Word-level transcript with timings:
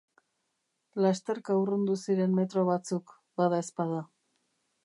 Lasterka 1.05 1.57
urrundu 1.63 1.99
ziren 2.05 2.35
metro 2.39 2.67
batzuk, 2.71 3.15
badaezpada. 3.43 4.05